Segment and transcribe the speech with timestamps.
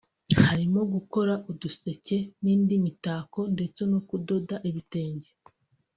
[0.47, 5.29] harimo gukora uduseke n’indi mitako ndetse no kudoda ibitenge